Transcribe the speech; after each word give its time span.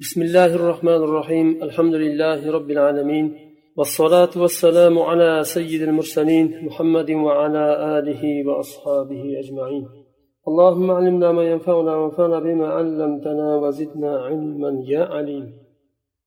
بسم 0.00 0.22
الله 0.22 0.54
الرحمن 0.54 0.92
الرحيم. 0.92 1.62
الحمد 1.62 1.94
لله 1.94 2.50
رب 2.52 2.70
العالمين. 2.70 3.34
والصلاة 3.76 4.30
والسلام 4.36 4.98
على 4.98 5.42
سيد 5.44 5.82
المرسلين 5.82 6.64
محمد 6.64 7.10
وعلى 7.10 7.98
آله 7.98 8.48
وأصحابه 8.48 9.38
أجمعين. 9.38 9.86
اللهم 10.48 10.90
علمنا 10.90 11.32
ما 11.32 11.44
ينفعنا 11.50 11.96
وانفعنا 11.96 12.38
بما 12.38 12.66
علمتنا 12.68 13.56
وزدنا 13.56 14.18
علما 14.18 14.84
يا 14.86 15.04
عليم. 15.04 15.52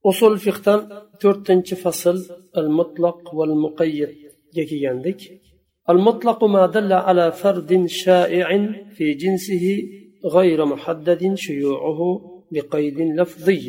أصول 0.06 0.38
فقهتان 0.38 0.90
تورتنش 1.20 1.74
فصل. 1.74 2.18
المطلق 2.58 3.36
والمقيد. 3.36 4.10
يكي 4.56 4.88
عندك. 4.88 5.22
المطلق 5.90 6.44
ما 6.44 6.66
دل 6.66 6.94
على 6.94 7.32
فرد 7.32 7.86
شائع 7.86 8.72
في 8.96 9.14
جنسه 9.14 9.84
غير 10.26 10.66
محدد 10.66 11.34
شيوعه. 11.36 12.39
بقيد 12.55 12.99
لفظي 13.19 13.67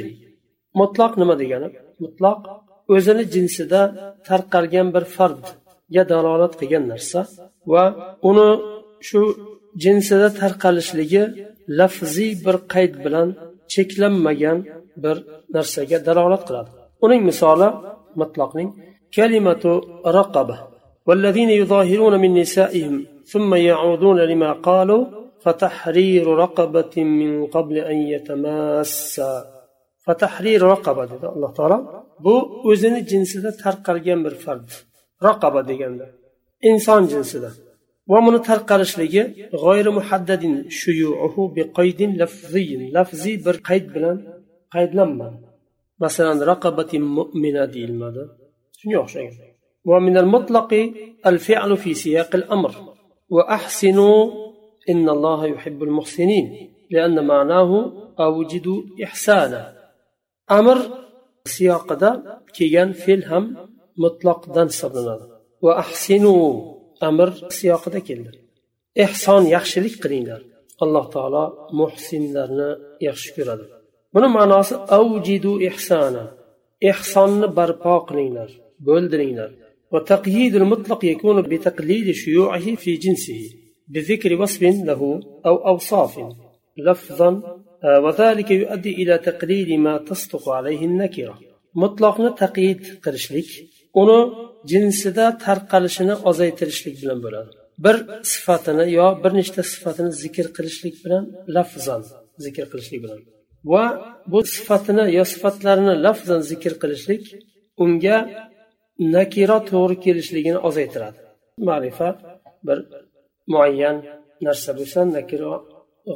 مطلق 0.76 1.12
nima 1.22 1.36
degani 1.42 1.68
mutloq 2.04 2.40
o'zini 2.94 3.24
jinsida 3.34 3.82
tarqalgan 4.28 4.88
bir 4.96 5.04
fardga 5.16 6.04
dalolat 6.12 6.54
qilgan 6.60 6.84
narsa 6.92 7.20
va 7.74 7.84
uni 8.30 8.50
shu 9.08 9.20
jinsida 9.84 10.28
tarqalishligi 10.42 11.24
lafziy 11.80 12.32
bir 12.46 12.56
qayd 12.74 12.94
bilan 13.06 13.28
cheklanmagan 13.74 14.58
bir 15.04 15.16
narsaga 15.56 15.98
dalolat 16.08 16.44
qiladi 16.48 16.70
uning 17.06 17.22
misoli 17.30 17.70
mutloqning 18.22 18.70
kalimatu 19.16 19.72
raqaba 20.20 20.58
والذين 21.08 21.50
يظاهرون 21.62 22.14
من 22.24 22.32
نسائهم 22.42 22.96
ثم 23.32 23.52
يعودون 23.70 24.20
لما 24.32 24.52
قالوا 24.68 25.04
فتحرير 25.43 26.27
رقبة 26.27 26.95
من 27.05 27.47
قبل 27.47 27.79
أن 27.79 27.97
يتماس 27.97 29.21
فتحرير 30.07 30.63
رقبة 30.63 31.05
دي 31.05 31.27
الله 31.27 31.53
تعالى. 31.53 32.03
بو 32.21 32.33
وزن 32.71 32.97
الجنس 32.97 33.37
ده 33.37 33.51
ترقر 33.51 33.99
جنبر 33.99 34.31
فرد 34.31 34.71
رقبة 35.23 35.61
دي 35.61 35.75
جنبر. 35.77 36.09
إنسان 36.65 37.07
جنس 37.07 37.37
ده 37.37 37.51
ومن 38.07 38.43
ترقرش 38.43 38.99
لجي 38.99 39.49
غير 39.55 39.91
محدد 39.91 40.65
شيوعه 40.69 41.53
بقيد 41.57 42.03
لفظي 42.03 42.91
لفظي 42.93 43.37
برقيد 43.37 43.93
قيد 43.93 44.29
قيد 44.73 44.95
لما 44.95 45.39
مثلا 46.01 46.45
رقبة 46.45 46.99
مؤمنة 46.99 47.65
دي 47.65 47.85
المدى 47.85 48.27
شنو 48.73 49.07
ومن 49.85 50.17
المطلق 50.17 50.93
الفعل 51.27 51.77
في 51.77 51.95
سياق 51.95 52.35
الأمر 52.35 52.75
وأحسنوا 53.29 54.50
إن 54.90 55.10
الله 55.10 55.46
يحب 55.48 55.84
المحسنين 55.84 56.72
لأن 56.92 57.28
معناه 57.28 57.94
أوجد 58.20 58.68
إحسانا 59.04 59.74
أمر 60.52 60.78
سياق 61.46 61.94
دا 61.94 62.42
كيان 62.54 62.92
فيل 62.94 63.26
هم 63.26 63.58
مطلق 63.98 64.54
دان 64.56 64.68
صبرنا 64.68 65.20
وأحسنوا 65.62 66.74
أمر 67.04 67.30
سياق 67.50 67.90
دا 67.90 68.00
كيل 68.00 68.32
إحسان 69.04 69.48
يخشلك 69.48 70.04
قرينار 70.04 70.42
الله 70.84 71.10
تعالى 71.10 71.44
محسن 71.74 72.24
لنا 72.34 72.78
يخشكر 73.02 73.48
بنا 74.14 74.28
معناه 74.28 74.66
أوجد 74.72 75.46
إحسانا 75.68 76.24
إحسان 76.90 77.48
برپا 77.48 77.98
قرينار 77.98 78.52
بولدرينار 78.80 79.52
وتقييد 79.92 80.56
المطلق 80.56 81.06
يكون 81.06 81.42
بتقليد 81.42 82.12
شيوعه 82.12 82.76
في 82.76 82.96
جنسه 82.96 83.42
بذكر 83.90 84.42
وصف 84.42 84.62
له 84.90 85.02
أو 85.46 85.56
أوصاف 85.72 86.14
لفظا 86.78 87.30
وذلك 88.04 88.52
يؤدي 88.52 88.92
إلى 89.02 89.18
تقليد 89.18 89.70
ما 89.86 89.98
تصدق 89.98 90.50
عليه 90.50 90.82
النكرة 90.86 91.40
مطلقنا 91.76 92.30
تقييد 92.30 92.80
قرشلك 93.04 93.50
uni 94.02 94.20
jinsida 94.72 95.26
tarqalishini 95.46 96.16
ozaytirishlik 96.30 96.96
bilan 97.02 97.20
bo'ladi 97.26 97.52
bir 97.86 97.96
sifatini 98.34 98.86
yo 98.98 99.08
bir 99.24 99.32
nechta 99.40 99.62
sifatini 99.74 100.12
zikr 100.24 100.48
qilishlik 100.58 100.96
bilan 101.04 101.24
lafzan 101.56 102.02
zikr 102.46 102.66
qilishlik 102.72 103.00
bilan 103.06 103.20
va 103.72 103.84
bu 104.32 104.40
sifatini 104.56 105.06
yo 105.18 105.24
sifatlarini 105.34 105.94
lafzan 106.06 106.42
zikr 106.52 106.74
qilishlik 106.82 107.24
unga 107.84 108.18
nakira 109.16 109.58
to'g'ri 109.72 109.96
kelishligini 110.06 110.60
ozaytiradi 110.68 111.20
ma'rifat 111.70 112.18
bir 112.68 112.78
muayyan 113.53 113.97
narsa 114.47 114.71
bo'lsa 114.79 115.01
nakiro 115.17 115.53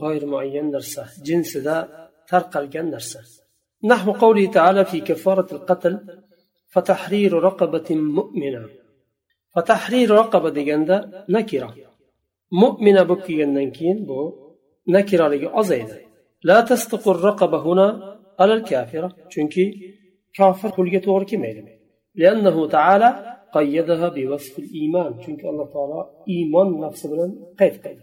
g'oyr 0.01 0.25
muayyan 0.33 0.67
narsa 0.75 1.03
jinsida 1.27 1.77
tarqalgan 2.31 2.89
narsa. 2.97 3.21
نحو 3.93 4.13
قوله 4.13 4.47
تعالى 4.51 4.85
في 4.85 5.01
كفارة 5.01 5.49
القتل 5.57 5.95
فتحرير 6.73 7.33
رقبة 7.49 7.89
مؤمنة 7.91 8.63
فتحرير 9.55 10.11
رقبة 10.11 10.49
ديجندا 10.57 11.25
نكرة 11.29 11.75
مؤمنة 12.63 13.03
بكيجندا 13.03 13.65
كين 13.77 13.99
بو 14.09 14.21
نكرة 14.89 15.29
لجي 15.29 15.49
أزايدا 15.61 15.99
لا 16.43 16.61
تصدق 16.61 17.09
الرقبة 17.09 17.59
هنا 17.67 17.89
على 18.41 18.55
الكافرة 18.55 19.09
چونكي 19.33 19.67
كافر 20.35 20.69
قلجة 20.69 20.99
تغركي 20.99 21.37
ميلم 21.37 21.69
لأنه 22.15 22.69
تعالى 22.69 23.11
قيدها 23.55 24.09
بوصف 24.09 24.59
الإيمان 24.59 25.11
چونك 25.23 25.43
الله 25.51 25.67
تعالى 25.75 26.01
إيمان 26.33 26.69
نفس 26.81 27.07
بلن 27.07 27.31
قيد 27.61 27.75
قيد. 27.85 28.01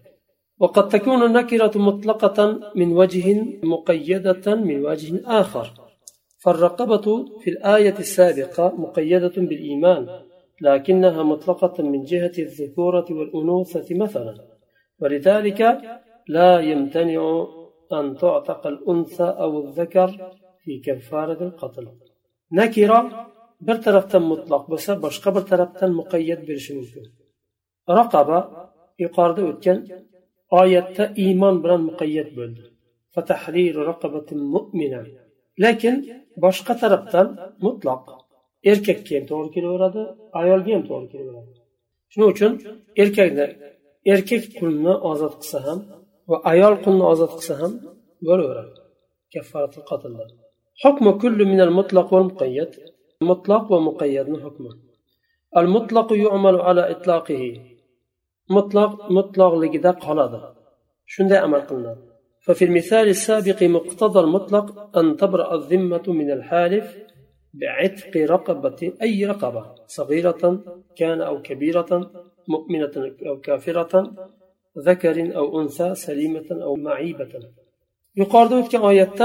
وقد 0.60 0.86
تكون 0.90 1.24
النكرة 1.24 1.74
مطلقة 1.76 2.38
من 2.76 2.90
وجه 3.00 3.26
مقيدة 3.64 4.56
من 4.56 4.86
وجه 4.86 5.22
آخر. 5.42 5.68
فالرقبة 6.44 7.06
في 7.42 7.50
الآية 7.50 7.98
السابقة 8.00 8.74
مقيدة 8.78 9.36
بالإيمان 9.38 10.08
لكنها 10.62 11.24
مطلقة 11.24 11.84
من 11.84 12.04
جهة 12.04 12.36
الذكورة 12.40 13.06
والأنوثة 13.10 13.96
مثلا. 13.96 14.34
ولذلك 15.00 15.62
لا 16.28 16.60
يمتنع 16.60 17.48
أن 17.94 18.16
تعتق 18.18 18.68
الأنثى 18.68 19.24
أو 19.44 19.60
الذكر 19.64 20.10
في 20.64 20.80
كفارة 20.86 21.44
القتل. 21.44 21.88
نكرة 22.52 23.02
bir 23.68 23.78
tarafdan 23.86 24.24
mutloq 24.32 24.64
bo'lsa 24.72 24.92
boshqa 25.06 25.30
bir 25.36 25.44
tarafdan 25.52 25.92
muqayyat 26.00 26.42
berishi 26.48 26.72
mumkin. 26.80 27.06
Raqaba 27.98 28.40
yuqorida 29.04 29.42
o'tgan 29.52 29.78
oyatda 30.62 31.04
iymon 31.24 31.56
bilan 31.64 31.82
muqayyat 31.90 32.30
bo'ldi. 32.38 32.64
Lekin 35.64 35.96
boshqa 36.44 36.74
tarafdan 36.84 37.28
mutloq 37.66 38.04
erkakka 38.72 39.12
ham 39.18 39.26
to'g'ri 39.32 39.50
kelaveradi 39.56 40.02
ayolga 40.42 40.72
ham 40.76 40.84
to'g'ri 40.90 41.08
kelaveradi. 41.14 41.52
Shuning 42.12 42.30
uchun 42.34 42.52
erkakni 43.02 43.46
erkak 44.14 44.44
qulni 44.60 44.94
ozod 45.12 45.34
qilsa 45.42 45.60
ham 45.68 45.80
va 46.30 46.38
ayol 46.52 46.76
qulni 46.86 47.06
ozod 47.14 47.32
qilsa 47.38 47.54
ham 47.62 47.72
bo'laveradi. 48.28 48.74
Hukmu 50.84 51.12
kullu 51.22 51.44
minal 51.52 51.72
mutlaq 51.80 52.08
wal 52.14 52.26
muqayyad. 52.32 52.72
مطلق 53.22 53.72
ومقيد 53.72 54.40
حكمه 54.44 54.74
المطلق 55.58 56.14
يعمل 56.14 56.56
على 56.62 56.92
إطلاقه. 56.92 57.44
مطلق 58.50 59.12
مطلق 59.12 59.54
لقدا 59.54 59.92
قلد 59.92 60.34
شنو 61.06 61.36
عمل 61.36 61.62
قلنا. 61.62 61.98
ففي 62.46 62.66
المثال 62.66 63.08
السابق 63.08 63.64
مقتضى 63.64 64.20
المطلق 64.20 64.98
أن 64.98 65.18
تبرأ 65.18 65.56
الذمة 65.56 66.04
من 66.08 66.32
الحالف 66.32 66.98
بعتق 67.54 68.18
رقبة 68.18 68.94
أي 69.02 69.26
رقبة 69.26 69.76
صغيرة 69.88 70.64
كان 70.98 71.22
أو 71.22 71.42
كبيرة 71.42 72.12
مؤمنة 72.48 72.96
أو 73.28 73.40
كافرة 73.40 74.14
ذكر 74.78 75.38
أو 75.38 75.62
أنثى 75.62 75.96
سليمة 75.96 76.50
أو 76.52 76.76
معيبة. 76.76 77.34
يقال 78.18 78.48
ذلك 78.54 78.76
آيات 78.76 79.20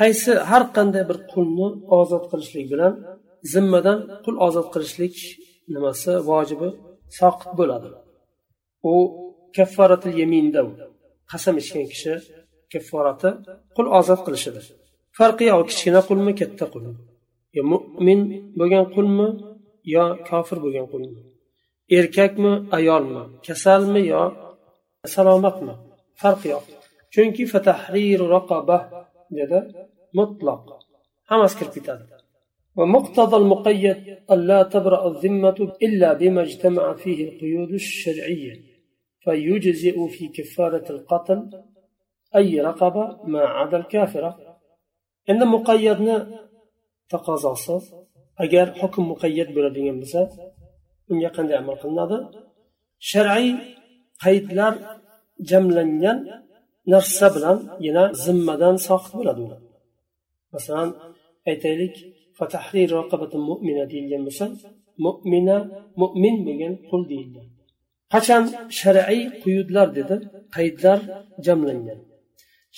qaysi 0.00 0.32
har 0.50 0.62
qanday 0.76 1.04
bir 1.10 1.18
qulni 1.32 1.66
ozod 1.98 2.24
qilishlik 2.30 2.66
zimmadan 3.52 3.98
qul 4.24 4.36
ozod 4.46 4.66
qilishlik 4.74 5.16
nimasi 5.74 6.12
vojibi 6.28 6.68
soqit 7.18 7.50
bo'ladi. 7.58 7.88
U 8.92 8.94
kaffaratil 9.56 10.14
yeminda 10.20 10.60
qasam 11.30 11.54
ichgan 11.62 11.86
kishi 11.92 12.12
kafforati 12.72 13.30
qul 13.76 13.86
ozod 13.98 14.20
qilishidir 14.26 14.64
farqi 15.18 15.44
yo'q 15.50 15.62
kichkina 15.70 16.00
qulmi 16.08 16.32
katta 16.40 16.64
qulmi 16.74 16.94
yo 17.56 17.62
mo'min 17.72 18.20
bo'lgan 18.58 18.86
qulmi 18.94 19.28
yo 19.94 20.04
kofir 20.28 20.58
bo'lgan 20.64 20.86
qulmi? 20.92 21.20
Erkakmi 21.98 22.52
ayolmi? 22.78 23.22
Kasalmi 23.46 24.02
yo 24.12 24.22
salomatmi? 25.14 25.74
Farqi 26.20 26.48
yo'q. 26.54 26.64
Chunki 27.14 27.44
fatahriru 27.52 28.26
raqoba 28.36 28.78
dedi 29.38 29.58
mutloq 30.18 30.62
hammasi 31.30 31.54
kirib 31.58 31.72
ketadi. 31.76 32.04
ومقتضى 32.77 33.37
المقيد 33.37 34.17
ألا 34.31 34.63
تبرأ 34.63 35.01
الذمة 35.11 35.59
إلا 35.85 36.13
بما 36.13 36.41
اجتمع 36.41 36.93
فيه 36.93 37.29
القيود 37.29 37.71
الشرعية 37.71 38.53
فيجزئ 39.23 40.07
في 40.07 40.27
كفارة 40.27 40.85
القتل 40.95 41.39
أي 42.35 42.61
رقبة 42.61 43.05
ما 43.23 43.41
عدا 43.57 43.77
الكافرة 43.77 44.31
endi 45.31 45.45
muqayyatni 45.55 46.15
taqozosi 47.11 47.75
agar 48.43 48.67
hukm 48.81 49.03
muqayyat 49.11 49.49
bo'ladigan 49.55 49.97
bo'lsa 50.01 50.21
unga 51.11 51.29
qanday 51.35 51.57
amal 51.61 51.75
qilinadi 51.81 52.17
shar'iy 53.11 53.49
qaydlar 54.23 54.73
jamlangan 55.49 56.17
narsa 56.93 57.27
bilan 57.35 57.57
yana 57.87 58.03
zimmadan 58.25 58.75
soqit 58.87 59.13
bo'ladi 59.19 59.39
ular 59.45 59.61
masalan 60.53 60.89
aytaylik 61.49 61.95
mu'mina 63.50 63.84
deyilgan 63.92 64.22
bo'lsa 64.26 64.44
mo'mina 65.04 65.56
mo'min 66.00 66.36
bo'lgan 66.46 66.74
qul 66.88 67.02
deyildi 67.10 67.40
qachon 68.14 68.44
shar'iy 68.80 69.22
quyudlar 69.42 69.88
dedi 69.98 70.16
qaydlar 70.56 70.98
jamlangan 71.46 72.00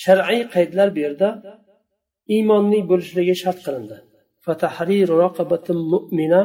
shar'iy 0.03 0.43
qaydlar 0.55 0.89
bu 0.95 0.99
yerda 1.07 1.29
iymonli 2.35 2.79
bo'lishligi 2.91 3.35
shart 3.43 3.59
qilindi 3.67 3.97
mu'mina 5.93 6.43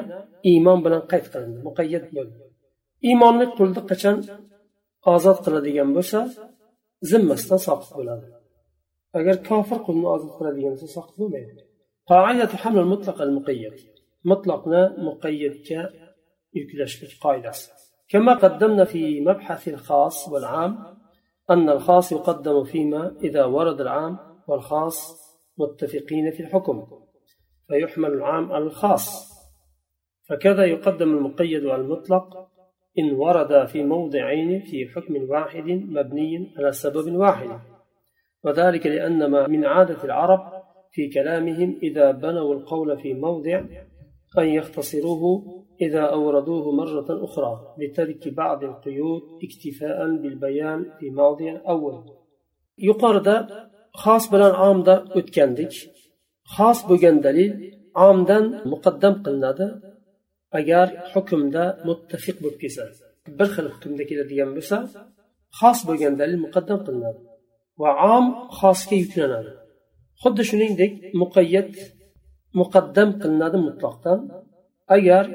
iymon 0.52 0.80
bilan 0.86 1.04
qayd 1.12 1.25
qilindi 1.34 1.60
muqayyat 1.68 2.06
bo'ldi 2.16 2.36
iymonli 3.10 3.46
qulni 3.58 3.81
qachon 3.92 4.18
ozod 5.13 5.38
qiladigan 5.46 5.90
bo'lsa 5.98 6.19
zimmasidan 7.10 7.60
soqit 7.68 7.92
bo'ladi 7.98 8.28
agar 9.18 9.36
kofir 9.50 9.80
qulni 9.88 10.08
ozod 10.16 10.31
qiladigan 10.38 10.72
bo'lsa 10.74 10.88
soqit 10.98 11.16
bo'lmaydi 11.22 11.62
qoidatu 12.09 12.56
haml 12.63 12.86
mutlaq 12.94 13.18
al 13.25 13.31
muqayyad 13.38 13.77
mutlaqni 14.31 14.81
muqayyadga 15.07 15.81
yuklashlik 16.57 17.13
كما 18.12 18.33
قدمنا 18.33 18.86
في 18.86 19.21
مبحث 19.21 19.68
الخاص 19.68 20.30
والعام 20.30 20.77
أن 21.50 21.69
الخاص 21.69 22.12
يقدم 22.12 22.63
فيما 22.63 23.15
إذا 23.24 23.45
ورد 23.45 23.81
العام 23.81 24.18
والخاص 24.48 25.21
متفقين 25.57 26.31
في 26.31 26.39
الحكم 26.39 26.88
فيحمل 27.68 28.13
العام 28.13 28.51
على 28.51 28.63
الخاص. 28.63 29.31
فكذا 30.30 30.65
يقدم 30.65 31.18
المقيد 31.18 31.65
على 31.65 31.81
المطلق 31.81 32.48
إن 33.00 33.12
ورد 33.12 33.65
في 33.65 33.83
موضعين 33.83 34.62
في 34.62 34.88
حكم 34.95 35.30
واحد 35.30 35.68
مبني 35.68 36.53
على 36.57 36.71
سبب 36.71 37.15
واحد. 37.15 37.59
وذلك 38.44 38.88
لأن 38.88 39.25
ما 39.25 39.48
من 39.48 39.65
عادة 39.65 40.03
العرب 40.03 40.50
في 40.91 41.07
كلامهم 41.07 41.79
إذا 41.83 42.11
بنوا 42.11 42.53
القول 42.53 42.97
في 42.97 43.13
موضع 43.13 43.57
أن 44.38 44.45
يختصروه 44.45 45.23
إذا 45.81 46.01
أوردوه 46.01 46.71
مرة 46.71 47.09
أخرى 47.25 47.75
لترك 47.77 48.27
بعض 48.27 48.63
القيود 48.63 49.21
اكتفاء 49.43 50.15
بالبيان 50.21 50.85
في 50.99 51.09
موضع 51.09 51.57
أول. 51.67 52.03
يقارد 52.77 53.47
خاص 53.93 54.31
بلان 54.31 54.51
عامدا 54.51 55.05
أتكندك 55.17 55.73
خاص 56.43 56.85
بجن 56.85 57.19
دليل 57.19 57.53
عامدا 57.95 58.61
مقدم 58.65 59.13
قلنادا 59.23 59.91
agar 60.59 60.88
hukmda 61.13 61.63
muttafiq 61.88 62.38
bo'lib 62.43 62.59
kelsa 62.63 62.83
bir 63.39 63.47
xil 63.55 63.67
hukmda 63.73 64.03
keladigan 64.09 64.49
bo'lsa 64.57 64.77
xos 65.59 65.79
bo'lgan 65.88 66.13
dalil 66.21 66.39
muqaddam 66.45 66.79
qilinadi 66.85 67.21
va 67.81 67.91
om 68.15 68.25
xosga 68.59 68.95
yuklanadi 69.03 69.51
xuddi 70.23 70.44
shuningdek 70.50 70.94
muqayyat 71.21 71.71
muqaddam 72.59 73.09
qilinadi 73.21 73.57
mutloqdan 73.68 74.19
agar 74.95 75.25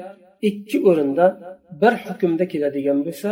ikki 0.49 0.77
o'rinda 0.89 1.25
bir 1.81 1.93
hukmda 2.05 2.45
keladigan 2.53 2.99
bo'lsa 3.07 3.29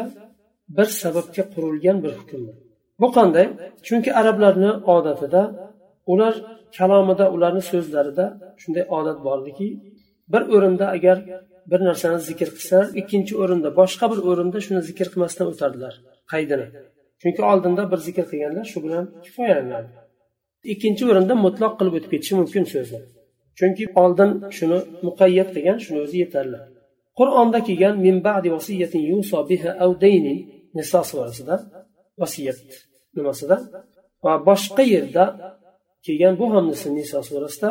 bir 0.77 0.87
sababga 1.01 1.43
qurilgan 1.53 1.97
bir 2.03 2.13
hukm. 2.19 2.41
Bu 3.01 3.07
qanday? 3.17 3.45
Chunki 3.87 4.09
arablarni 4.19 4.71
odatida 4.95 5.41
ular 6.11 6.33
kalomida 6.77 7.25
ularni 7.35 7.63
so'zlarida 7.71 8.25
shunday 8.61 8.85
odat 8.97 9.17
bordiki 9.27 9.67
bir 10.33 10.43
o'rinda 10.55 10.85
agar 10.97 11.17
bir 11.71 11.79
narsani 11.89 12.19
zikr 12.29 12.49
qilsa 12.55 12.77
ikkinchi 13.01 13.33
o'rinda 13.43 13.69
boshqa 13.79 14.05
bir 14.11 14.19
o'rinda 14.29 14.57
shuni 14.65 14.81
zikr 14.89 15.07
qilmasdan 15.13 15.47
o'tardilar 15.51 15.93
qaydini. 16.31 16.67
Chunki 17.21 17.41
oldinda 17.51 17.83
bir 17.91 17.99
zikr 18.07 18.25
qilganlar 18.31 18.65
shu 18.71 18.79
bilan 18.85 19.05
kifoyalanadi. 19.25 19.89
ikkinchi 20.73 21.03
o'rinda 21.11 21.35
mutloq 21.45 21.73
qilib 21.79 21.93
o'tib 21.97 22.11
ketishi 22.13 22.33
mumkin 22.39 22.65
so'zni 22.73 22.99
chunki 23.57 23.85
oldin 24.03 24.31
shuni 24.57 24.79
muqayyat 25.07 25.49
qilgan 25.55 25.77
shuni 25.85 25.99
o'zi 26.05 26.17
yetarli. 26.23 26.59
Qur'onda 27.19 27.59
kelgan 27.67 27.95
min 28.05 28.15
ba'di 28.27 28.49
vasiyatin 28.55 29.03
yuso 29.11 29.39
biha 29.49 29.71
aw 29.83 29.91
daynin 30.03 30.39
nisa 30.77 31.01
surasida 31.09 31.55
vasiyat 32.21 32.59
nimasida 33.15 33.57
va 34.25 34.33
boshqa 34.47 34.83
yerda 34.93 35.25
kelgan 36.05 36.33
bu 36.39 36.45
ham 36.53 36.65
nisa 36.99 37.19
surasida 37.29 37.69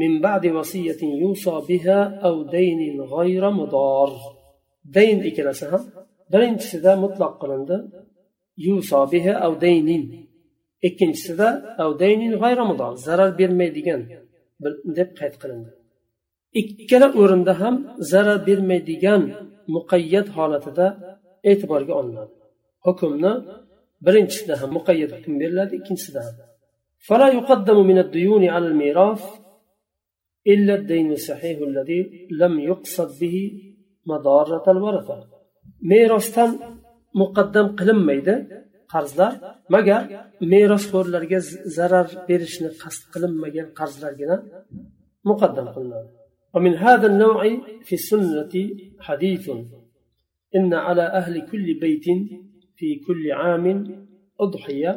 min 0.00 0.12
ba'di 0.24 0.48
vasiyatin 0.58 1.12
yuso 1.22 1.54
biha 1.68 1.98
aw 2.28 2.36
daynin 2.54 2.96
g'ayra 3.12 3.50
mudar 3.60 4.10
dayn 4.96 5.18
ikkalasi 5.28 5.64
ham 5.72 5.82
birinchisida 6.32 6.92
mutloq 7.04 7.34
qilindi. 7.42 7.76
Yuso 8.66 9.00
biha 9.12 9.34
aw 9.46 9.52
daynin 9.64 10.02
ikkinchisida 10.87 11.47
av 11.83 11.89
daynin 12.01 12.33
g'ayramudor 12.41 12.93
zarar 13.05 13.31
bermaydigan 13.39 14.01
deb 14.97 15.09
qayd 15.19 15.35
qilindi 15.41 15.71
ikkala 16.61 17.07
o'rinda 17.21 17.53
ham 17.61 17.75
zarar 18.11 18.39
bermaydigan 18.47 19.21
muqayyat 19.75 20.27
holatida 20.37 20.87
e'tiborga 21.49 21.93
olinadi 21.99 22.33
hukmni 22.85 23.31
birinchisida 24.05 24.53
ham 24.61 24.69
muqayyat 24.77 25.11
hukm 25.17 25.33
beriladi 25.41 25.73
ikkinchisida 25.79 26.21
ham 26.27 26.35
فلا 27.09 27.27
يقدم 27.37 27.77
من 27.89 27.97
الديون 28.05 28.43
على 28.53 28.67
الميراث 28.71 29.23
إلا 30.53 30.73
الدين 30.79 31.07
الصحيح 31.19 31.57
الذي 31.69 32.01
لم 32.41 32.53
يقصد 32.69 33.09
به 33.21 33.35
مضارة 34.11 34.65
الورثة 34.75 35.17
merosdan 35.91 36.51
muqaddam 37.21 37.67
qilinmaydi 37.79 38.35
qarzlar. 38.92 39.32
Magar 39.74 40.02
merosxo'rlarga 40.52 41.40
zarar 41.76 42.08
berishni 42.28 42.70
qasd 42.82 43.02
qilinmagan 43.12 43.68
qarzlargina 43.78 44.36
muqaddam 45.28 45.68
qilinadi. 45.76 46.10
ومن 46.54 46.74
هذا 46.74 47.06
النوع 47.06 47.40
في 47.86 47.94
السنة 48.00 48.54
حديث 49.00 49.50
إن 50.56 50.74
على 50.74 51.02
أهل 51.02 51.34
كل 51.50 51.66
بيت 51.84 52.06
في 52.76 52.88
كل 53.06 53.32
عام 53.32 53.66
أضحية 54.40 54.92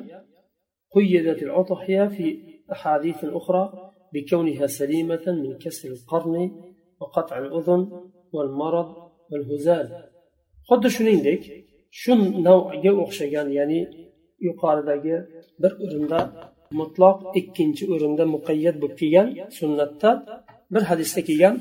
قيدت 0.96 1.44
الأضحية 1.44 2.08
في 2.08 2.28
أحاديث 2.72 3.26
أخرى 3.26 3.92
بكونها 4.14 4.68
سليمة 4.68 5.26
من 5.28 5.58
كسر 5.58 5.90
القرن 5.90 6.36
وقطع 7.00 7.38
الأذن 7.38 7.82
والمرض 8.34 8.89
والهزال 9.32 9.88
xuddi 10.70 10.89
shuningdek 10.96 11.44
shu 12.00 12.12
navga 12.48 12.91
o'xshagan 13.03 13.48
ya'ni 13.57 13.79
yuqoridagi 14.48 15.15
bir 15.62 15.71
o'rinda 15.83 16.19
mutloq 16.79 17.17
ikkinchi 17.39 17.83
o'rinda 17.93 18.24
muqayyat 18.36 18.75
bo'lib 18.81 18.98
kelgan 19.01 19.27
sunnatda 19.60 20.10
bir 20.74 20.83
hadisda 20.89 21.21
kelgan 21.29 21.55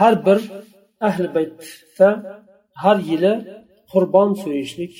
har 0.00 0.14
bir 0.26 0.38
ahli 1.08 1.28
baytda 1.36 2.08
har 2.82 2.98
yili 3.10 3.32
qurbon 3.92 4.30
so'yishlik 4.42 4.94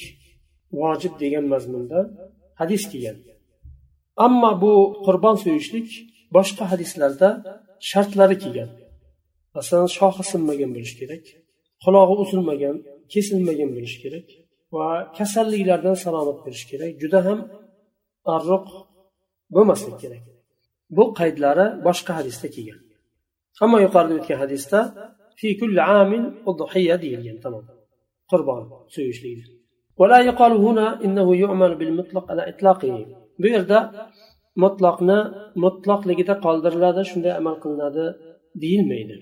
vojib 0.80 1.14
degan 1.23 1.44
mazmunda 1.52 1.99
hadis 2.61 2.82
kelgan. 2.92 3.16
Ammo 4.25 4.50
bu 4.62 4.73
qurbon 5.06 5.37
so'yishlik 5.44 5.88
boshqa 6.37 6.64
hadislarda 6.73 7.28
shartlari 7.90 8.37
kelgan. 8.42 8.71
Masalan 9.56 9.88
shoxi 9.99 10.23
sinmagan 10.32 10.71
bo'lishi 10.76 10.97
kerak 11.00 11.25
qulog'i 11.85 12.14
uzilmagan 12.25 12.76
kesilmagan 13.12 13.71
bo'lishi 13.76 13.99
kerak. 14.04 14.26
va 14.75 14.88
kasalliklardan 15.18 15.96
salomat 16.06 16.38
bo'lishi 16.46 16.66
kerak 16.72 16.92
juda 17.01 17.20
ham 17.27 17.39
arriq 18.36 18.66
bo'lmaslik 19.56 19.96
kerak 20.04 20.24
bu 20.98 21.04
qaydlari 21.20 21.66
boshqa 21.88 22.12
hadisda 22.20 22.48
kelgan 22.56 22.82
ammo 23.63 23.77
yuqorida 23.86 24.13
o'tgan 24.20 24.38
hadisda 24.44 24.80
fi 25.39 25.48
kulli 25.60 25.82
amin 26.01 26.24
udhiya 26.51 26.96
deyilgan 27.04 27.38
tamom 27.44 27.66
qurbon 28.32 28.62
so'yishlikni 28.96 29.46
ولا 30.01 30.20
يقال 30.30 30.54
هنا 30.66 30.88
إنه 31.06 31.27
يعمل 31.44 31.72
بالمطلق 31.80 32.25
على 32.32 32.44
إطلاقه 32.51 32.96
bu 33.42 33.48
yerda 33.56 33.80
mutlaqni 34.63 35.20
mutlaqligida 35.63 36.34
qoldiriladi 36.46 37.01
shunday 37.10 37.34
amal 37.39 37.56
qilinadi 37.63 38.06
deyilmaydi 38.62 39.16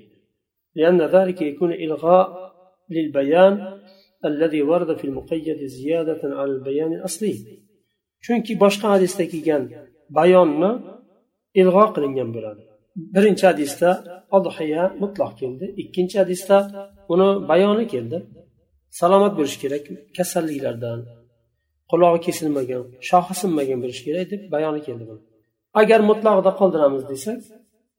لأن 4.23 4.33
ذلك 4.33 4.53
يكون 4.53 4.61
إلغاء 4.61 4.61
للبيان 4.61 4.61
الذي 4.61 4.61
ورد 4.61 4.97
في 4.97 5.05
المقيد 5.05 5.65
زيادة 5.65 6.19
على 6.23 6.51
البيان 6.51 6.93
الأصلي 6.93 7.65
chunki 8.25 8.59
boshqa 8.59 8.87
hadisda 8.89 9.23
kelgan 9.33 9.63
bayonni 10.09 10.71
ilg'o 11.61 11.85
qilingan 11.95 12.29
bo'ladi 12.35 12.61
birinchi 13.15 13.45
hadisda 13.51 13.89
odhiya 14.37 14.83
mutloq 15.01 15.31
keldi 15.41 15.65
ikkinchi 15.81 16.15
hadisda 16.21 16.57
uni 17.13 17.29
bayoni 17.51 17.85
keldi 17.93 18.17
salomat 18.99 19.33
bo'lishi 19.37 19.59
kerak 19.63 19.83
kasalliklardan 20.17 20.99
qulog'i 21.91 22.19
kesilmagan 22.27 22.83
shoxi 23.09 23.33
sinmagan 23.41 23.79
bo'lishi 23.83 24.03
kerak 24.07 24.25
deb 24.31 24.41
bayoni 24.55 24.81
keldi 24.87 25.13
agar 25.81 25.99
mutlaqda 26.09 26.51
qoldiramiz 26.59 27.03
desak 27.11 27.39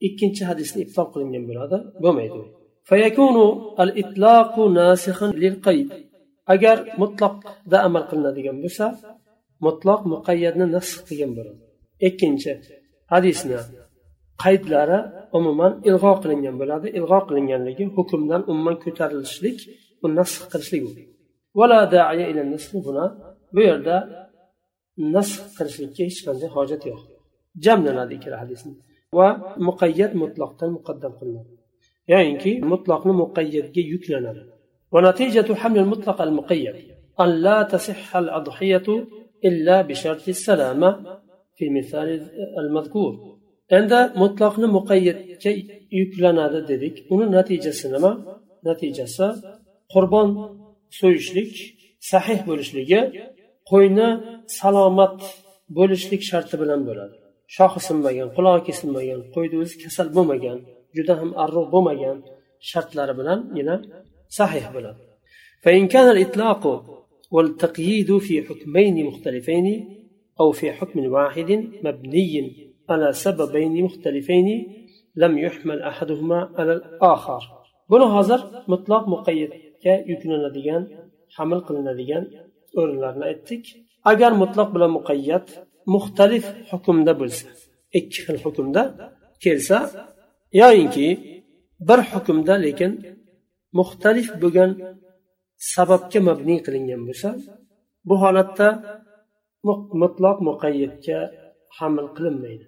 ikkinchi 0.09 0.43
hadisni 0.51 0.81
ibtol 0.87 1.07
qilingan 1.13 1.45
bo'ladi 1.51 1.77
bo'lmaydi 2.05 2.41
agar 6.54 6.78
mutloqda 7.02 7.78
amal 7.88 8.04
qilinadigan 8.10 8.58
bo'lsa 8.64 8.86
mutloq 9.66 10.02
muqayyadni 10.14 10.66
nasx 10.76 10.98
qilgan 11.08 11.32
bo'ladi. 11.38 11.62
Ikkinchi 12.08 12.52
hadisni 13.14 13.58
qaydlari 14.44 15.00
umuman 15.38 15.72
ilg'o 15.90 16.14
qilingan 16.24 16.56
bo'ladi. 16.62 16.88
Ilg'o 17.00 17.20
qilinganligi 17.30 17.86
hukmdan 17.98 18.42
umuman 18.52 18.76
ko'tarilishlik 18.84 19.58
bu 20.02 20.08
nasx 20.20 20.40
qilishlik 20.52 20.82
bu 23.56 23.60
yerda 23.70 23.96
nasx 25.16 25.42
qilishlikka 25.58 26.02
hech 26.10 26.20
qanday 26.26 26.50
hojat 26.58 26.82
yo'q. 26.90 27.02
Jamlanadi 27.66 28.14
ikkala 28.18 28.38
hadisni. 28.44 28.74
Va 29.18 29.28
muqayyat 29.68 30.12
mutloqdan 30.22 30.70
muqaddam 30.78 31.14
qilinadi. 31.20 31.52
Yoyinki 32.14 32.52
mutloqni 32.72 33.14
muqayyatga 33.24 33.82
yuklanadi. 33.94 34.42
ونتيجة 34.93 35.55
حمل 35.55 35.79
المطلق 35.79 36.23
المقيد 36.23 36.75
أن 37.21 37.29
لا 37.47 37.63
تصح 37.63 38.17
الأضحية 38.17 39.07
إلا 39.45 39.83
بشرط 39.83 40.29
السلامة 40.29 40.91
في 41.57 41.65
المثال 41.69 42.09
المذكور 42.59 43.37
endi 43.79 44.01
mutlaqni 44.23 44.67
muqayyatga 44.79 45.51
yuklanadi 46.01 46.61
dedik 46.71 46.95
uni 47.15 47.27
natijasi 47.37 47.87
nima 47.95 48.13
natijasi 48.69 49.27
qurbon 49.93 50.29
so'yishlik 50.99 51.53
sahih 52.11 52.39
bo'lishligi 52.49 53.01
qo'yni 53.71 54.09
salomat 54.61 55.19
bo'lishlik 55.79 56.23
sharti 56.31 56.55
bilan 56.63 56.81
bo'ladi 56.89 57.15
shoxi 57.57 57.81
sinmagan 57.89 58.29
qulog'i 58.37 58.63
kesilmagan 58.69 59.21
qo'yni 59.35 59.57
o'zi 59.63 59.77
kasal 59.83 60.09
bo'lmagan 60.17 60.59
juda 60.97 61.15
ham 61.21 61.31
arriq 61.45 61.67
bo'lmagan 61.75 62.17
shartlari 62.71 63.15
bilan 63.21 63.39
صحيح. 64.32 64.72
بلا 64.72 64.96
فإن 65.64 65.88
كان 65.88 66.12
الإطلاق 66.12 66.64
والتقييد 67.32 68.18
في 68.18 68.44
حكمين 68.44 69.06
مختلفين 69.06 69.66
أو 70.40 70.52
في 70.52 70.72
حكم 70.72 71.00
واحد 71.12 71.52
مبني 71.84 72.72
على 72.90 73.14
سببين 73.14 73.84
مختلفين 73.84 74.76
لم 75.16 75.38
يحمل 75.38 75.82
أحدهما 75.82 76.52
على 76.56 76.74
الآخر. 76.74 77.40
بنو 77.90 78.06
هزر 78.06 78.64
مطلق 78.68 79.08
مقيد. 79.08 79.50
كيكون 79.84 80.48
نديا 80.48 80.88
حمل 81.36 81.60
قلنا 81.60 81.94
نديا 81.94 82.28
أرلنا 82.78 83.32
إتك. 83.32 83.64
أجر 84.06 84.34
مطلق 84.34 84.70
بلا 84.70 84.88
مقيد 84.88 85.42
مختلف 85.88 86.46
حكم 86.68 87.04
دبلس 87.04 87.48
إك 87.96 88.30
الحكم 88.30 88.72
ده 88.72 89.12
كيلسا 89.42 90.08
يعني 90.54 90.88
كي 90.88 91.42
بر 91.80 92.02
حكم 92.02 92.44
ده 92.44 92.58
لكن 92.58 93.11
muxtalif 93.80 94.28
bo'lgan 94.42 94.72
sababga 95.74 96.20
mabniy 96.30 96.60
qilingan 96.66 97.02
bo'lsa 97.08 97.30
bu 98.08 98.16
holatda 98.24 98.68
mutloq 100.02 100.38
muqayyatga 100.50 101.20
haml 101.78 102.08
qilinmaydi. 102.18 102.66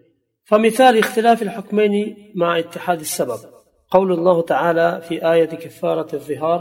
فمثال 0.49 0.97
اختلاف 1.03 1.39
الحكمين 1.47 1.95
مع 2.35 2.59
اتحاد 2.59 2.99
السبب. 2.99 3.41
قول 3.89 4.09
الله 4.17 4.41
تعالى 4.53 5.01
في 5.07 5.15
آية 5.33 5.51
كفارة 5.63 6.09
الظهار 6.19 6.59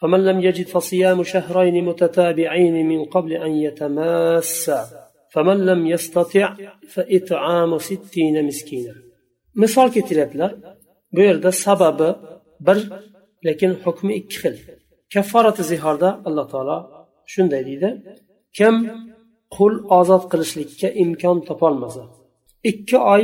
فمن 0.00 0.20
لم 0.28 0.38
يجد 0.40 0.66
فصيام 0.74 1.18
شهرين 1.32 1.76
متتابعين 1.84 2.76
من 2.88 3.00
قبل 3.04 3.32
أن 3.32 3.52
يتماسا. 3.66 4.80
فمن 5.32 5.58
لم 5.70 5.80
يستطع 5.86 6.46
فإطعام 6.94 7.78
ستين 7.78 8.36
مسكينا. 8.48 8.94
مثال 9.62 9.88
keltiryaptilar 9.90 10.54
bu 11.12 11.20
yerda 11.20 11.52
sababi 11.52 12.08
bir 12.60 12.78
lekin 13.46 13.72
hukmi 13.84 14.12
ikki 14.20 14.36
xil. 14.42 14.54
Kafforati 15.12 15.62
zihorda 15.70 16.08
alloh 16.28 16.46
taolo 16.52 16.76
shunday 17.32 17.62
deydi. 17.68 17.88
Kim 18.56 18.74
qul 19.56 19.72
ozod 19.98 20.24
qilishlikka 20.32 20.88
imkon 21.02 21.38
topolmasa 21.48 22.02
ikki 22.70 22.96
oy 23.14 23.22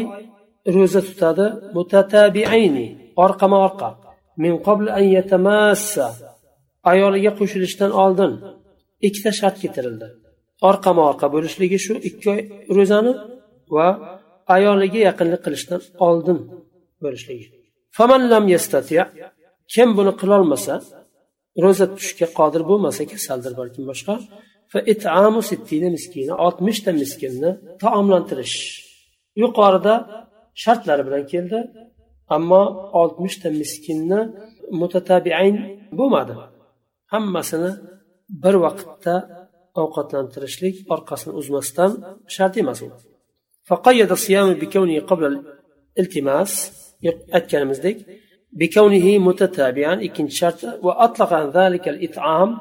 ro'za 0.75 1.01
tutadi. 1.09 1.47
Mutatabiayni 1.77 2.87
orqama 3.25 3.59
orqa. 3.67 3.89
Min 4.43 4.55
qabl 4.67 4.87
an 4.99 5.05
yatamassa. 5.17 6.07
Ayoliga 6.93 7.31
qo'shilishdan 7.39 7.91
oldin 8.03 8.33
ikkita 9.07 9.31
shart 9.39 9.57
keltirildi 9.63 10.09
orqama 10.69 11.03
orqa 11.11 11.27
bo'lishligi 11.35 11.79
shu 11.87 11.95
ikki 12.09 12.27
oy 12.35 12.41
ro'zani 12.77 13.13
va 13.77 13.89
ayoliga 14.57 15.01
yaqinlik 15.09 15.41
qilishdan 15.47 15.81
oldin 16.07 16.39
bo'lishligi. 17.05 17.47
Kim 19.75 19.89
buni 19.99 20.13
qilolmasa 20.21 20.75
ro'za 21.65 21.87
tutishga 21.93 22.27
qodir 22.39 22.63
bo'lmasa 22.71 23.03
kasaldir 23.13 23.53
balkim 23.61 23.85
boshqa? 23.91 24.15
Oltmishta 26.47 26.91
miskinni 27.03 27.51
taomlantirish. 27.83 28.57
Yuqorida 29.43 29.95
shartlari 30.63 31.03
bilan 31.09 31.25
keldi 31.33 31.59
ammo 32.37 32.63
oltmishta 33.01 33.49
miskinni 33.61 34.21
mutatabiayn 34.81 35.57
bo'lmadi. 35.99 36.35
Hammasini 37.13 37.73
bir 38.43 38.55
vaqtda 38.65 39.15
ovqatlantirishlik 39.83 40.77
orqasini 40.95 41.33
uzmasdan 41.41 41.91
shart 42.35 42.55
emas 42.63 42.81
u. 42.87 42.89
Aytganimizdek 47.37 47.97
بكونه 48.53 49.19
متتابعا 49.19 50.05
إكن 50.05 50.29
شرط 50.29 50.65
وأطلق 50.83 51.33
عن 51.33 51.51
ذلك 51.51 51.89
الإطعام 51.89 52.59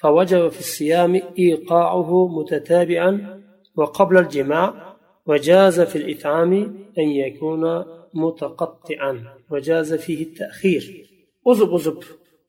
فوجب 0.00 0.48
في 0.48 0.60
الصيام 0.60 1.20
إيقاعه 1.38 2.28
متتابعا 2.28 3.42
وقبل 3.76 4.18
الجماع 4.18 4.96
وجاز 5.26 5.80
في 5.80 5.96
الإطعام 5.96 6.52
أن 6.98 7.08
يكون 7.08 7.84
متقطعا 8.14 9.24
وجاز 9.50 9.94
فيه 9.94 10.22
التأخير. 10.22 11.10
أزب 11.46 11.74
أزب 11.74 11.98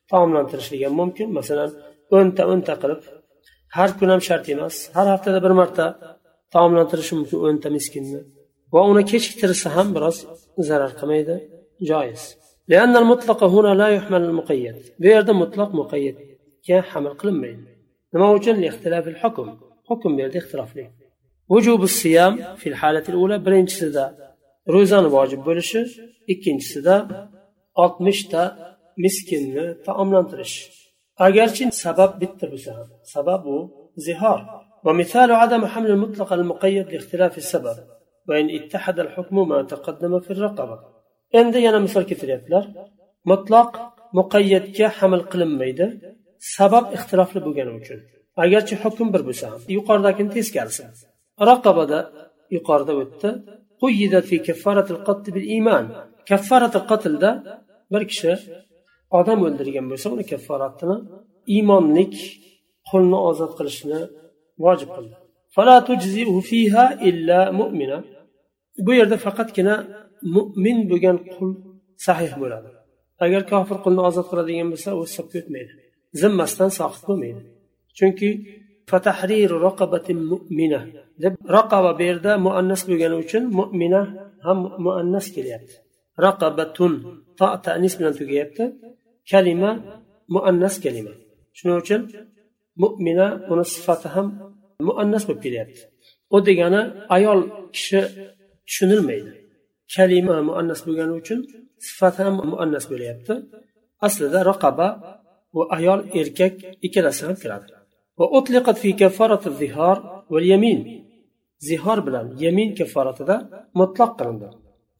طعم 0.09 0.37
لن 0.37 0.47
ممكن. 0.89 1.33
مثلا 1.33 1.71
أنت 2.13 2.39
أنت 2.39 2.71
قلب. 2.71 2.99
هر 3.71 3.91
كنام 3.91 4.19
شرطي 4.19 4.53
ناس. 4.53 4.91
هر 4.93 5.15
هفته 5.15 5.37
دبر 5.37 5.53
مرتا. 5.53 6.17
طعم 6.51 6.77
لن 6.77 6.87
ممكن 7.13 7.49
أنت 7.49 7.67
مسكين 7.67 8.23
وأنا 8.71 9.01
كيش 9.01 9.35
كترسهم 9.35 9.93
براس. 9.93 10.27
زرر 10.57 10.87
قميدة 10.87 11.41
جايز 11.81 12.46
لأن 12.67 12.97
المطلق 12.97 13.43
هنا 13.43 13.73
لا 13.75 13.87
يحمل 13.87 14.21
المقيد. 14.21 14.75
بيرد 14.99 15.31
مطلق 15.31 15.75
مقيد. 15.75 16.15
كحمل 16.67 17.09
قلم 17.09 17.41
مين 17.41 17.65
نموج 18.13 18.49
لاختلاف 18.49 19.07
الحكم. 19.07 19.57
حكم 19.89 20.15
بيرد 20.15 20.35
اختلاف 20.35 20.75
لي 20.75 20.91
وجوب 21.49 21.83
الصيام 21.83 22.55
في 22.55 22.69
الحالة 22.69 23.03
الأولى 23.09 23.37
برينج 23.37 23.69
سدا 23.69 24.33
روزان 24.69 25.05
واجب 25.05 25.43
بولش. 25.43 25.77
اكينج 26.29 26.61
سدا 26.61 27.29
أطمش 27.77 28.27
تا 28.27 28.75
مسكين 28.97 29.75
تا 29.85 30.01
أملانترش 30.01 30.69
أجرش 31.19 31.63
سبب 31.63 32.19
بالتبسة 32.19 32.87
سبب 33.03 33.69
زهار. 33.95 34.67
ومثال 34.85 35.31
عدم 35.31 35.65
حمل 35.65 35.91
المطلق 35.91 36.33
المقيد 36.33 36.89
لاختلاف 36.89 37.37
السبب. 37.37 37.75
وإن 38.29 38.49
اتحد 38.49 38.99
الحكم 38.99 39.49
ما 39.49 39.63
تقدم 39.63 40.19
في 40.19 40.31
الرقبة. 40.31 40.96
Endi 41.39 41.57
yana 41.67 41.79
misol 41.85 42.03
keltiryaptilar 42.09 42.65
mutloq 43.31 43.71
muqayyatga 44.17 44.87
haml 44.97 45.21
qilinmaydi. 45.31 45.85
Sabab 46.55 46.85
ixtilofli 46.95 47.39
bo'lgani 47.45 47.71
uchun. 47.79 47.99
Agarchi 48.43 48.75
hukm 48.83 49.07
bir 49.13 49.21
bo'lsa 49.27 49.45
ham 49.51 49.61
yuqoridagini 49.77 50.29
teskarisi. 50.37 50.83
Raqabada 51.49 51.99
yuqorida 52.55 52.93
o'tdi. 53.01 53.29
Kaffaratil 56.29 56.83
qatlda 56.91 57.29
bir 57.93 58.03
kishi 58.11 58.31
odam 59.19 59.39
o'ldirgan 59.47 59.85
bo'lsa 59.91 60.07
uni 60.15 60.25
kafforatini 60.31 60.97
iymonlik 61.55 62.15
qulni 62.89 63.19
ozod 63.29 63.51
qilishni 63.57 63.99
vojib 64.65 64.89
qildi. 64.95 65.15
Bu 68.85 68.91
yerda 68.99 69.17
faqatgina 69.25 69.75
mo'min 70.35 70.77
bo'lgan 70.89 71.17
qul 71.33 71.49
sahih 72.05 72.33
bo'ladi. 72.41 72.69
Agar 73.25 73.41
kofir 73.51 73.77
qulni 73.85 74.01
ozod 74.09 74.25
qiladigan 74.31 74.67
bo'lsa 74.73 74.89
u 74.97 75.01
hisobga 75.07 75.37
o'tmaydi 75.41 75.73
zimmasidan 76.21 76.71
soqit 76.79 77.03
bo'lmaydi. 77.07 77.41
Chunki 77.97 78.29
deb 81.23 81.33
raqaba 81.55 81.91
bu 81.99 82.03
yerda 82.09 82.31
muannas 82.45 82.81
bo'lgani 82.89 83.15
uchun 83.23 83.43
mu'mina 83.59 84.01
ham 84.45 84.59
muannas 84.85 85.25
kelyapti. 85.35 85.75
Raqabatun 86.25 86.93
to 87.39 87.47
tanis 87.65 87.93
bilan 87.99 88.13
tugayapti. 88.19 88.63
Kalima 89.31 89.71
muannas 90.35 90.75
kalima. 90.83 91.13
Shuning 91.57 91.77
uchun 91.83 92.01
mo'mina 92.81 93.27
uni 93.51 93.65
sifati 93.73 94.07
ham 94.15 94.27
muannas 94.87 95.23
bo'lib 95.27 95.41
kelyapti. 95.45 95.81
U 96.35 96.37
degani 96.47 96.81
ayol 97.15 97.39
kishi 97.75 97.99
tushunilmaydi. 98.67 99.31
kalima 99.94 100.36
muannas 100.48 100.80
bo'lgani 100.86 101.14
uchun 101.20 101.40
sifat 101.86 102.14
ham 102.22 102.34
muannas 102.52 102.84
bo'lyapti 102.92 103.34
aslida 104.06 104.40
raqaba 104.50 104.88
bu 105.54 105.60
ayol 105.76 106.00
erkak 106.20 106.54
ikkalasi 106.86 107.22
ham 107.28 107.36
kiradi 107.44 107.72
وأطلقت 108.20 108.76
في 108.82 108.92
كفارة 108.92 109.42
الظهار 109.46 110.24
واليمين 110.30 111.02
zihor 111.68 111.98
bilan 112.06 112.26
yamin 112.44 112.70
kafforatida 112.78 113.36
mutlaq 113.80 114.10
qilindi 114.18 114.48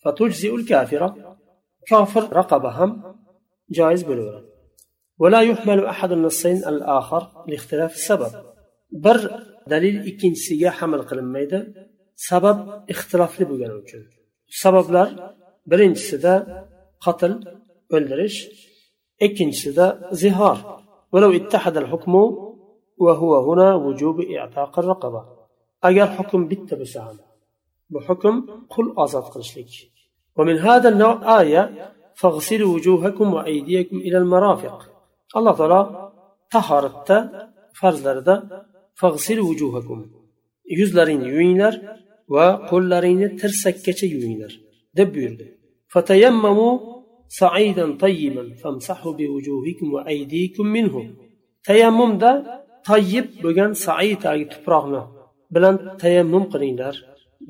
fatujziul 0.02 0.62
kafira 0.70 1.08
kofir 1.90 2.24
raqaba 2.38 2.70
ham 2.78 2.90
joiz 3.78 4.02
bo'laveradi 4.08 4.48
ولا 5.22 5.40
يحمل 5.50 5.80
أحد 5.92 6.10
النصين 6.12 6.58
الآخر 6.72 7.22
لاختلاف 7.50 7.92
السبب 8.00 8.32
bir 9.04 9.18
dalil 9.70 9.96
ikkinchisiga 10.10 10.70
hamal 10.78 11.02
qilinmaydi 11.10 11.58
sabab 12.28 12.58
ixtilofli 12.92 13.44
bo'lgani 13.50 13.74
uchun 13.82 14.02
sabablar 14.62 15.08
birinchisida 15.70 16.34
qatl 17.04 17.32
o'ldirish 17.96 18.38
ikkinchisida 19.26 19.86
zihor 20.22 20.58
ولو 21.14 21.30
اتحد 21.38 21.76
الحكم 21.82 22.14
وهو 23.04 23.32
هنا 23.46 23.68
وجوب 23.84 24.16
اعتاق 24.36 24.74
الرقبه 24.82 25.22
agar 25.88 26.08
hukm 26.18 26.40
bitta 26.50 26.74
bo'lsa 26.80 26.98
ham 27.06 27.16
bu 27.92 27.98
hukm 28.08 28.34
qul 28.74 28.86
ozod 29.04 29.26
qilishlik 29.32 29.72
ومن 30.38 30.56
هذا 30.68 30.88
النوع 30.92 31.16
آية 31.40 31.62
فاغسلوا 32.20 32.74
وجوهكم 32.74 33.26
وأيديكم 33.34 33.96
إلى 34.06 34.18
المرافق 34.22 34.76
الله 35.36 35.52
تعالى 35.60 35.80
طهارت 36.54 37.10
farzlarida 37.80 38.34
fag'sil 39.00 39.38
vujuhakum 39.48 40.00
yuzlaringni 40.78 41.28
yuvinglar 41.32 41.74
va 42.35 42.45
qo'llaringni 42.69 43.27
tirsakkacha 43.41 44.05
yuvinglar 44.13 44.51
deb 44.97 45.09
buyurdi. 45.15 45.45
Tayammumda 51.67 52.31
tayyib 52.89 53.27
bo'lgan 53.43 53.71
saidagi 53.85 54.45
tuproqni 54.53 55.01
bilan 55.55 55.75
tayammum 56.01 56.43
qilinglar 56.53 56.95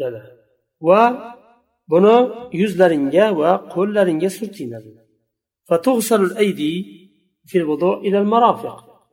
dedi. 0.01 0.21
Va 0.87 1.01
buni 1.91 2.15
yuzlaringga 2.61 3.25
va 3.39 3.51
qo'llaringga 3.73 4.29
surtinglar 4.37 4.83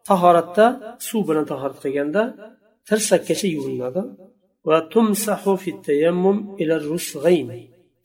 tahoratda 0.08 0.66
suv 1.08 1.22
bilan 1.28 1.44
tahorat 1.50 1.78
qilganda 1.84 2.22
tirsakkacha 2.88 3.46
yuviniladi 3.54 4.02
va 4.69 4.77
tumsahu 4.93 5.53
tayammum 5.87 6.37
ila 6.61 6.75
rusg'ayn 6.91 7.49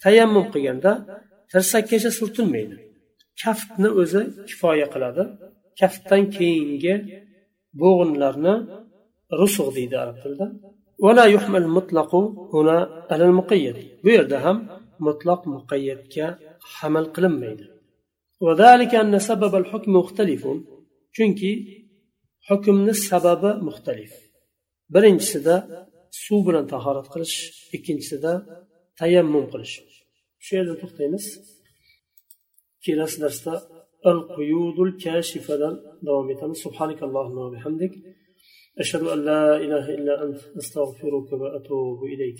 tayammum 0.04 0.44
qilganda 0.52 0.92
tirsakkacha 1.50 2.10
surtilmaydi 2.18 2.76
kaftni 3.42 3.88
o'zi 4.00 4.20
kifoya 4.48 4.86
qiladi 4.94 5.22
kaftdan 5.80 6.22
keyingi 6.36 6.94
bo'g'inlarni 7.80 8.54
rusug' 9.40 9.70
deydi 9.76 9.96
arab 10.04 10.18
tilida 10.24 10.48
ولا 11.04 11.24
يحمل 11.36 11.62
المطلق 11.62 12.10
هنا 12.54 12.76
على 13.10 13.24
المقيد 13.24 13.76
bu 14.04 14.08
yerda 14.16 14.38
ham 14.44 14.56
mutloq 15.06 15.40
muqayyadga 15.54 16.26
hamal 16.76 17.06
qilinmaydi 17.14 17.64
وذلك 18.40 18.92
أن 18.94 19.18
سبب 19.18 19.52
الحكم 19.62 19.90
مختلف 20.00 20.42
chunki 21.16 21.52
hukmni 22.48 22.94
sababi 23.08 23.50
muxtalif 23.66 24.12
birinchisida 24.94 25.56
suv 26.25 26.41
bilan 26.47 26.65
tahorat 26.73 27.07
qilish 27.13 27.37
ikkinchisida 27.75 28.31
tayammum 28.99 29.45
qilish. 29.53 29.75
Shu 30.43 30.51
yerda 30.57 30.75
to'xtaymiz. 30.81 31.25
Kelasi 32.85 33.17
darsda 33.23 33.53
al 34.09 34.19
quyudul 34.35 34.91
kashifadan 35.03 35.75
davom 36.07 36.27
etamiz. 36.33 36.57
Subhanakallohumma 36.65 37.41
va 37.45 37.51
bihamdik. 37.55 37.93
Ashhadu 38.81 39.05
an 39.15 39.19
la 39.29 39.43
ilaha 39.65 39.89
illa 39.97 40.13
ant 40.25 40.39
astag'firuka 40.61 41.35
va 41.41 41.47
atubu 41.57 42.05
ilayk. 42.15 42.39